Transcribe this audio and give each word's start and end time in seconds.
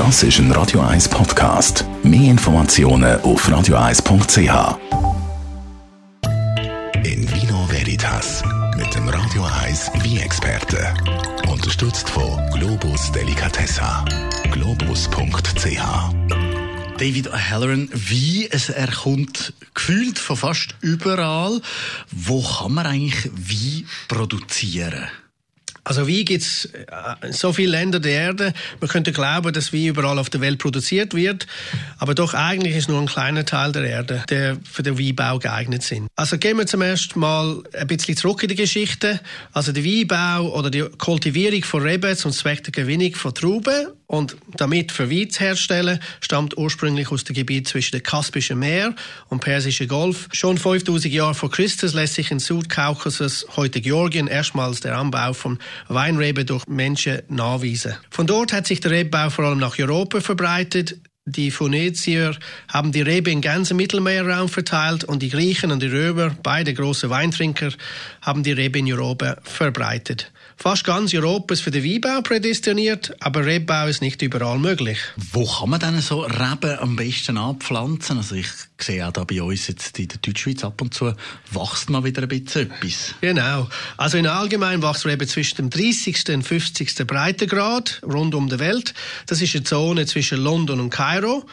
Das 0.00 0.22
ist 0.22 0.38
ein 0.38 0.50
Radio 0.52 0.80
1 0.80 1.10
Podcast. 1.10 1.84
Mehr 2.02 2.30
Informationen 2.30 3.20
auf 3.20 3.46
radio1.ch. 3.46 4.78
In 7.04 7.30
Vino 7.30 7.66
Veritas 7.68 8.42
mit 8.78 8.94
dem 8.94 9.06
Radio 9.10 9.44
1 9.62 9.90
Wie-Experte. 10.02 10.94
Unterstützt 11.52 12.08
von 12.08 12.40
Globus 12.54 13.12
Delicatessa. 13.12 14.02
Globus.ch. 14.50 15.82
David 16.96 17.30
Halloran, 17.50 17.90
wie 17.92 18.48
es 18.50 18.70
er 18.70 18.90
kommt 18.90 19.52
gefühlt 19.74 20.18
von 20.18 20.38
fast 20.38 20.76
überall. 20.80 21.60
Wo 22.10 22.42
kann 22.42 22.72
man 22.72 22.86
eigentlich 22.86 23.30
wie 23.34 23.84
produzieren? 24.08 25.10
Also 25.84 26.06
Wein 26.06 26.24
gibt 26.24 26.42
es 26.42 26.66
in 27.22 27.30
äh, 27.30 27.32
so 27.32 27.52
viele 27.52 27.72
Länder 27.72 28.00
der 28.00 28.12
Erde. 28.12 28.52
Man 28.80 28.88
könnte 28.88 29.12
glauben, 29.12 29.52
dass 29.52 29.72
Wein 29.72 29.86
überall 29.86 30.18
auf 30.18 30.30
der 30.30 30.40
Welt 30.40 30.58
produziert 30.58 31.14
wird, 31.14 31.46
aber 31.98 32.14
doch 32.14 32.34
eigentlich 32.34 32.76
ist 32.76 32.88
nur 32.88 33.00
ein 33.00 33.06
kleiner 33.06 33.44
Teil 33.44 33.72
der 33.72 33.84
Erde, 33.84 34.22
der 34.28 34.56
für 34.70 34.82
den 34.82 34.98
Weinbau 34.98 35.38
geeignet 35.38 35.82
sind. 35.82 36.08
Also 36.16 36.38
gehen 36.38 36.58
wir 36.58 36.66
zum 36.66 36.82
ersten 36.82 37.18
Mal 37.18 37.62
ein 37.72 37.86
bisschen 37.86 38.16
zurück 38.16 38.42
in 38.42 38.48
die 38.48 38.54
Geschichte. 38.56 39.20
Also 39.52 39.72
der 39.72 39.84
Weinbau 39.84 40.52
oder 40.52 40.70
die 40.70 40.82
Kultivierung 40.98 41.62
von 41.64 41.82
Reben 41.82 42.16
zum 42.16 42.32
Zweck 42.32 42.64
der 42.64 42.72
Gewinnung 42.72 43.14
von 43.14 43.34
Trauben 43.34 43.88
und 44.10 44.36
damit 44.56 44.90
für 44.90 45.08
Wein 45.08 45.30
zu 45.30 45.38
herstellen, 45.38 46.00
stammt 46.20 46.58
ursprünglich 46.58 47.12
aus 47.12 47.22
dem 47.22 47.36
Gebiet 47.36 47.68
zwischen 47.68 47.92
dem 47.92 48.02
Kaspischen 48.02 48.58
Meer 48.58 48.92
und 49.28 49.38
Persischen 49.38 49.86
Golf. 49.86 50.28
Schon 50.32 50.58
5000 50.58 51.14
Jahre 51.14 51.34
vor 51.34 51.48
Christus 51.48 51.94
lässt 51.94 52.14
sich 52.14 52.32
in 52.32 52.40
Südkaukasus, 52.40 53.46
heute 53.54 53.80
Georgien, 53.80 54.26
erstmals 54.26 54.80
der 54.80 54.98
Anbau 54.98 55.32
von 55.32 55.60
Weinreben 55.86 56.44
durch 56.44 56.66
Menschen 56.66 57.22
nachweisen. 57.28 57.94
Von 58.10 58.26
dort 58.26 58.52
hat 58.52 58.66
sich 58.66 58.80
der 58.80 58.90
Rebbau 58.90 59.30
vor 59.30 59.44
allem 59.44 59.60
nach 59.60 59.78
Europa 59.78 60.20
verbreitet. 60.20 60.96
Die 61.24 61.52
Phönizier 61.52 62.36
haben 62.66 62.90
die 62.90 63.02
Rebe 63.02 63.30
im 63.30 63.40
ganzen 63.40 63.76
Mittelmeerraum 63.76 64.48
verteilt 64.48 65.04
und 65.04 65.22
die 65.22 65.28
Griechen 65.28 65.70
und 65.70 65.80
die 65.80 65.86
Römer, 65.86 66.34
beide 66.42 66.74
große 66.74 67.10
Weintrinker, 67.10 67.70
haben 68.22 68.42
die 68.42 68.50
Rebe 68.50 68.80
in 68.80 68.92
Europa 68.92 69.36
verbreitet. 69.44 70.32
Fast 70.62 70.84
ganz 70.84 71.14
Europa 71.14 71.54
ist 71.54 71.62
für 71.62 71.70
den 71.70 71.82
Weinbau 71.82 72.20
prädestiniert, 72.20 73.16
aber 73.20 73.46
Rebbau 73.46 73.86
ist 73.86 74.02
nicht 74.02 74.20
überall 74.20 74.58
möglich. 74.58 74.98
Wo 75.32 75.46
kann 75.46 75.70
man 75.70 75.80
denn 75.80 75.98
so 76.02 76.20
Reben 76.20 76.78
am 76.78 76.96
besten 76.96 77.38
anpflanzen? 77.38 78.18
Also 78.18 78.34
ich 78.34 78.46
sehe 78.78 79.08
auch 79.08 79.10
da 79.10 79.24
bei 79.24 79.42
uns 79.42 79.68
jetzt 79.68 79.98
in 79.98 80.08
der 80.08 80.18
Deutschschweiz 80.18 80.62
ab 80.62 80.82
und 80.82 80.92
zu 80.92 81.14
wächst 81.50 81.88
mal 81.88 82.04
wieder 82.04 82.20
ein 82.20 82.28
bisschen 82.28 82.70
etwas. 82.70 83.14
Genau. 83.22 83.70
Also 83.96 84.18
in 84.18 84.26
allgemein 84.26 84.82
wächst 84.82 85.06
Reben 85.06 85.26
zwischen 85.26 85.56
dem 85.56 85.70
30. 85.70 86.28
und 86.28 86.42
50. 86.42 87.06
Breitengrad 87.06 88.02
rund 88.02 88.34
um 88.34 88.50
die 88.50 88.58
Welt. 88.58 88.92
Das 89.24 89.40
ist 89.40 89.54
eine 89.54 89.64
Zone 89.64 90.04
zwischen 90.04 90.44
London 90.44 90.78
und 90.80 90.90
Kairo. 90.90 91.46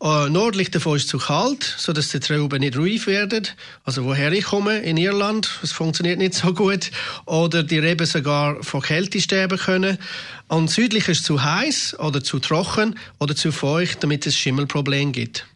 Uh, 0.00 0.28
nördlich 0.28 0.70
davon 0.70 0.96
ist 0.96 1.04
es 1.04 1.08
zu 1.08 1.18
kalt, 1.18 1.64
sodass 1.76 2.10
die 2.10 2.20
Trauben 2.20 2.60
nicht 2.60 2.78
reif 2.78 3.08
werden. 3.08 3.48
Also 3.82 4.04
woher 4.04 4.30
ich 4.30 4.44
komme, 4.44 4.78
in 4.78 4.96
Irland, 4.96 5.58
das 5.60 5.72
funktioniert 5.72 6.18
nicht 6.18 6.34
so 6.34 6.54
gut. 6.54 6.92
Oder 7.26 7.64
die 7.64 7.80
Reben 7.80 8.06
sogar 8.06 8.62
von 8.62 8.80
Kälte 8.80 9.20
sterben 9.20 9.58
können. 9.58 9.98
Und 10.46 10.70
südlich 10.70 11.08
ist 11.08 11.20
es 11.20 11.24
zu 11.24 11.42
heiß 11.42 11.98
oder 11.98 12.22
zu 12.22 12.38
trocken 12.38 12.96
oder 13.18 13.34
zu 13.34 13.50
feucht, 13.50 14.04
damit 14.04 14.24
es 14.24 14.36
Schimmelproblem 14.36 15.10
gibt. 15.10 15.46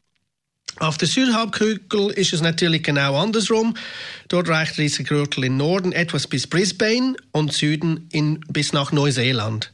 Auf 0.81 0.99
der 0.99 1.07
Südhalbkugel 1.07 2.11
ist 2.11 2.33
es 2.33 2.41
natürlich 2.41 2.83
genau 2.83 3.17
andersrum. 3.17 3.77
Dort 4.27 4.49
reicht 4.49 4.77
dieser 4.77 5.05
Gürtel 5.05 5.45
im 5.45 5.57
Norden 5.57 5.93
etwas 5.93 6.27
bis 6.27 6.49
Brisbane 6.49 7.15
und 7.31 7.53
Süden 7.53 8.09
in, 8.11 8.41
bis 8.49 8.73
nach 8.73 8.91
Neuseeland. 8.91 9.73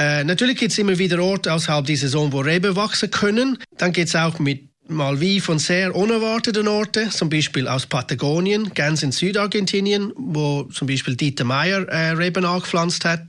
Äh, 0.00 0.24
natürlich 0.24 0.58
gibt 0.58 0.72
es 0.72 0.78
immer 0.78 0.98
wieder 0.98 1.22
Orte 1.22 1.52
außerhalb 1.52 1.86
dieser 1.86 2.08
Saison, 2.08 2.32
wo 2.32 2.40
Reben 2.40 2.74
wachsen 2.74 3.10
können. 3.10 3.58
Dann 3.76 3.92
geht 3.92 4.08
es 4.08 4.16
auch 4.16 4.38
mit 4.38 4.68
mal 4.88 5.20
wie 5.20 5.40
von 5.40 5.58
sehr 5.58 5.94
unerwarteten 5.94 6.68
Orten, 6.68 7.10
zum 7.10 7.30
Beispiel 7.30 7.68
aus 7.68 7.86
Patagonien, 7.86 8.74
ganz 8.74 9.02
in 9.02 9.12
Südargentinien, 9.12 10.12
wo 10.16 10.64
zum 10.64 10.88
Beispiel 10.88 11.16
Dieter 11.16 11.44
Meyer 11.44 11.88
äh, 11.88 12.10
Reben 12.10 12.44
angepflanzt 12.44 13.04
hat. 13.04 13.24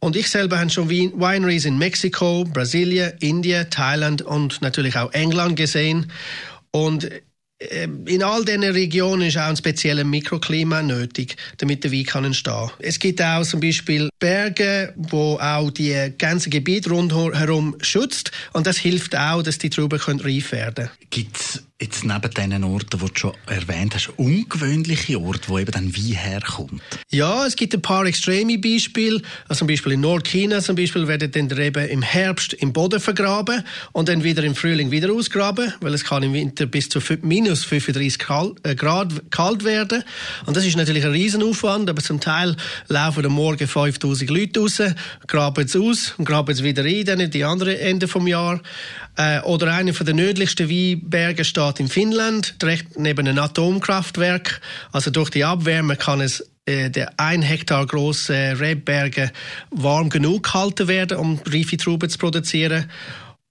Und 0.00 0.16
ich 0.16 0.28
selber 0.28 0.58
habe 0.58 0.70
schon 0.70 0.90
Wineries 0.90 1.64
in 1.64 1.78
Mexiko, 1.78 2.44
Brasilien, 2.44 3.12
Indien, 3.20 3.70
Thailand 3.70 4.20
und 4.20 4.60
natürlich 4.60 4.96
auch 4.96 5.12
England 5.12 5.56
gesehen. 5.56 6.10
Und 6.72 7.08
in 8.06 8.22
all 8.22 8.44
diesen 8.44 8.64
Regionen 8.64 9.28
ist 9.28 9.36
auch 9.36 9.48
ein 9.48 9.56
spezielles 9.56 10.04
Mikroklima 10.04 10.82
nötig, 10.82 11.36
damit 11.58 11.84
der 11.84 11.92
Wein 11.92 12.04
kann 12.04 12.24
entstehen. 12.24 12.70
Es 12.78 12.98
gibt 12.98 13.22
auch 13.22 13.42
zum 13.44 13.60
Beispiel 13.60 14.08
Berge, 14.18 14.92
wo 14.96 15.38
auch 15.38 15.70
die 15.70 16.12
ganze 16.18 16.50
Gebiet 16.50 16.90
rundherum 16.90 17.76
schützt 17.80 18.30
und 18.52 18.66
das 18.66 18.78
hilft 18.78 19.16
auch, 19.16 19.42
dass 19.42 19.58
die 19.58 19.70
Trauben 19.70 20.00
reif 20.20 20.52
werden. 20.52 20.90
Gibt's 21.10 21.62
jetzt 21.80 22.04
neben 22.04 22.30
diesen 22.30 22.64
Orten, 22.64 23.00
die 23.00 23.06
du 23.06 23.18
schon 23.18 23.32
erwähnt 23.46 23.94
hast, 23.96 24.10
ungewöhnliche 24.16 25.20
Orte, 25.20 25.48
wo 25.48 25.58
eben 25.58 25.72
dann 25.72 25.96
Wein 25.96 26.12
herkommt? 26.12 26.80
Ja, 27.10 27.44
es 27.46 27.56
gibt 27.56 27.74
ein 27.74 27.82
paar 27.82 28.06
extreme 28.06 28.58
Beispiele. 28.58 29.20
Also 29.48 29.60
zum 29.60 29.66
Beispiel 29.66 29.92
in 29.92 30.00
Nordchina 30.00 30.60
zum 30.60 30.76
Beispiel 30.76 31.08
werden 31.08 31.32
dann 31.32 31.50
Reben 31.50 31.88
im 31.88 32.02
Herbst 32.02 32.52
im 32.54 32.72
Boden 32.72 33.00
vergraben 33.00 33.64
und 33.90 34.08
dann 34.08 34.22
wieder 34.22 34.44
im 34.44 34.54
Frühling 34.54 34.92
wieder 34.92 35.12
ausgraben, 35.12 35.74
weil 35.80 35.94
es 35.94 36.04
kann 36.04 36.22
im 36.22 36.32
Winter 36.32 36.66
bis 36.66 36.88
zu 36.88 37.00
minus 37.22 37.64
35 37.64 38.22
äh, 38.62 38.74
Grad 38.76 39.30
kalt 39.30 39.64
werden. 39.64 40.04
Und 40.46 40.56
das 40.56 40.64
ist 40.64 40.76
natürlich 40.76 41.04
ein 41.04 41.10
Riesenaufwand, 41.10 41.90
aber 41.90 42.02
zum 42.02 42.20
Teil 42.20 42.56
laufen 42.86 43.26
am 43.26 43.32
Morgen 43.32 43.66
5000 43.66 44.30
Leute 44.30 44.60
raus, 44.60 44.80
graben 45.26 45.64
es 45.64 45.74
aus 45.74 46.14
und 46.18 46.24
graben 46.24 46.52
es 46.52 46.62
wieder 46.62 46.84
rein, 46.84 47.04
dann 47.04 47.18
in 47.18 47.32
die 47.32 47.42
anderen 47.42 47.76
Ende 47.76 48.06
vom 48.06 48.28
Jahr. 48.28 48.60
Äh, 49.16 49.40
oder 49.40 49.72
einer 49.72 49.92
den 49.92 50.16
nördlichsten 50.16 50.68
Weinbergen 50.68 51.44
steht 51.44 51.63
in 51.78 51.88
Finnland, 51.88 52.60
direkt 52.60 52.98
neben 52.98 53.26
einem 53.26 53.42
Atomkraftwerk. 53.42 54.60
Also 54.92 55.10
durch 55.10 55.30
die 55.30 55.44
Abwärme 55.44 55.96
kann 55.96 56.20
es 56.20 56.44
äh, 56.66 56.90
der 56.90 57.12
ein 57.18 57.42
Hektar 57.42 57.84
große 57.86 58.58
Rebberge 58.58 59.30
warm 59.70 60.08
genug 60.08 60.44
gehalten 60.44 60.88
werden, 60.88 61.18
um 61.18 61.40
reife 61.46 61.76
Trauben 61.76 62.08
zu 62.08 62.18
produzieren. 62.18 62.90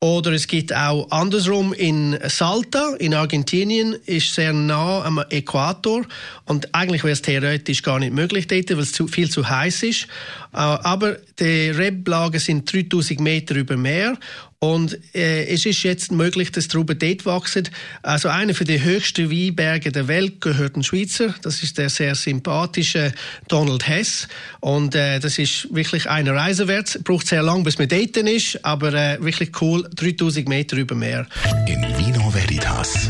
Oder 0.04 0.34
es 0.34 0.48
gibt 0.48 0.76
auch 0.76 1.10
andersrum 1.12 1.72
in 1.72 2.20
Salta 2.28 2.94
in 3.00 3.14
Argentinien, 3.14 3.96
ist 4.06 4.34
sehr 4.34 4.52
nah 4.52 5.02
am 5.02 5.24
Äquator 5.30 6.06
und 6.44 6.76
eigentlich 6.76 7.06
wäre 7.06 7.14
es 7.14 7.22
theoretisch 7.22 7.84
gar 7.84 8.00
nicht 8.00 8.14
möglich 8.14 8.48
dort, 8.48 8.70
weil 8.72 8.80
es 8.80 8.92
zu, 8.92 9.08
viel 9.08 9.30
zu 9.30 9.48
heiß 9.48 9.84
ist. 9.84 10.08
Äh, 10.52 10.58
aber 10.58 11.20
die 11.40 11.70
Reblagen 11.70 12.40
sind 12.40 12.74
3000 12.74 13.22
Meter 13.22 13.56
über 13.56 13.78
Meer 13.78 14.18
und 14.64 14.98
äh, 15.14 15.48
es 15.48 15.66
ist 15.66 15.84
jetzt 15.84 16.14
möglich, 16.14 16.50
dass 16.54 16.70
Trauben 16.70 16.98
dort 16.98 17.26
wachsen. 17.26 17.68
Also 18.02 18.30
einer 18.30 18.54
der 18.54 18.82
höchsten 18.82 19.30
Weinberge 19.30 19.92
der 19.92 20.08
Welt 20.08 20.40
gehört 20.40 20.78
ein 20.78 20.84
Schweizer. 20.84 21.36
Das 21.42 21.64
ist 21.64 21.78
der 21.78 21.90
sehr 21.90 22.16
sympathische 22.16 23.12
Donald 23.50 23.86
Hess. 23.86 24.30
Und 24.62 24.96
äh, 24.96 25.20
das 25.20 25.38
ist 25.38 25.68
wirklich 25.76 26.10
eine 26.10 26.34
Reise 26.34 26.70
wert. 26.70 27.04
Braucht 27.04 27.28
sehr 27.28 27.44
lang, 27.44 27.66
bis 27.66 27.78
man 27.78 27.90
dort 27.90 28.16
ist, 28.16 28.64
aber 28.64 28.94
äh, 28.94 29.22
wirklich 29.22 29.52
cool. 29.62 29.86
3000 29.98 30.48
Meter 30.48 30.78
über 30.78 30.96
Meer. 30.96 31.28
In 31.68 31.82
Vino 31.98 32.34
Veritas 32.34 33.10